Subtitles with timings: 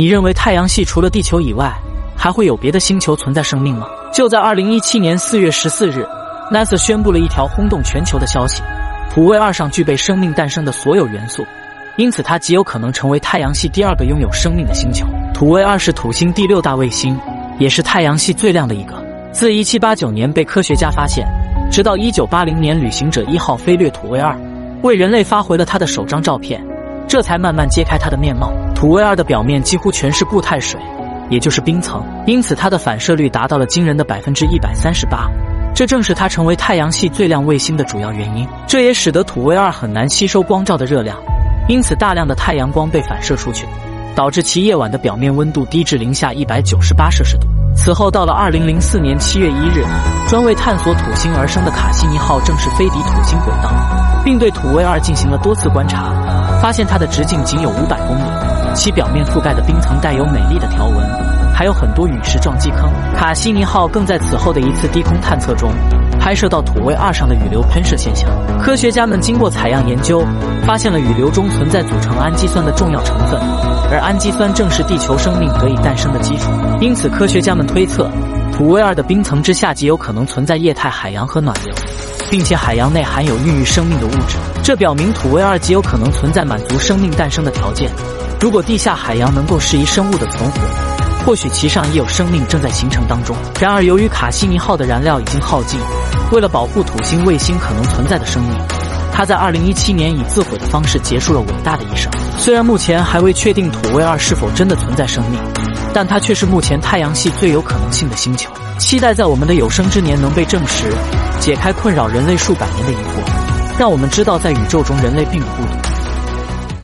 [0.00, 1.70] 你认为太阳系除了地球以外，
[2.16, 3.86] 还会有别的星球存在生命吗？
[4.10, 6.08] 就在二零一七年四月十四日
[6.50, 8.62] ，NASA 宣布了一条轰动全球的消息：
[9.12, 11.44] 土卫二上具备生命诞生的所有元素，
[11.98, 15.06] 因此它极有可能成为太阳系第二个拥有生命的星球。
[15.34, 17.14] 土卫二是土星第六大卫星，
[17.58, 18.94] 也是太阳系最亮的一个。
[19.32, 21.28] 自一七八九年被科学家发现，
[21.70, 24.34] 直到一九八零年旅行者一号飞掠土卫二，
[24.80, 26.58] 为人类发回了它的首张照片，
[27.06, 28.50] 这才慢慢揭开它的面貌。
[28.80, 30.80] 土卫二的表面几乎全是固态水。
[31.28, 35.30] 也就是冰层，因此它的反射率达到了惊人的百分之一百三十八，
[35.74, 38.48] 这正是它成为太阳系最亮卫星的主要原因。
[38.66, 41.14] 这也使得土卫二很难吸收光照的热量，
[41.68, 43.66] 因此大量的太阳光被反射出去，
[44.16, 47.46] 导致其夜晚的表面温度低至零下一百九十八摄氏度。
[47.76, 49.84] 此后，到了二零零四年七月一日，
[50.26, 53.70] 专为探索土星而生的卡西尼号正式飞抵土星轨道，
[54.24, 56.12] 并对土卫二进行了多次观察，
[56.60, 58.59] 发现它的直径仅有五百公里。
[58.74, 61.06] 其表面覆盖的冰层带有美丽的条纹，
[61.54, 62.90] 还有很多陨石撞击坑。
[63.16, 65.70] 卡西尼号更在此后的一次低空探测中，
[66.18, 68.30] 拍摄到土卫二上的雨流喷射现象。
[68.60, 70.24] 科学家们经过采样研究，
[70.66, 73.38] 发现了雨流中存在组成氨基酸的重要成分，
[73.90, 76.50] 而氨基酸正是地球生命得以诞生的基础。
[76.80, 78.10] 因此，科学家们推测，
[78.52, 81.74] 土卫二的冰层之下极有可能存在液态海洋和暖流，
[82.30, 84.36] 并且海洋内含有孕育生命的物质。
[84.62, 87.90] 这表明土卫二极有可能存在满足生命诞生的条件。
[88.40, 90.60] 如果地下海洋能够适宜生物的存活，
[91.26, 93.36] 或许其上也有生命正在形成当中。
[93.60, 95.78] 然而，由于卡西尼号的燃料已经耗尽，
[96.32, 98.56] 为了保护土星卫星可能存在的生命，
[99.12, 102.10] 它在2017年以自毁的方式结束了伟大的一生。
[102.38, 105.38] 虽然目前还未确定土卫二是否真的存在生命，
[105.92, 108.50] 但它却是目前太阳系最有可能性的星球。
[108.78, 110.90] 期待在我们的有生之年能被证实，
[111.40, 115.89] 解开困扰人类数百年的疑惑，让我们知道在宇宙中人类并不孤独。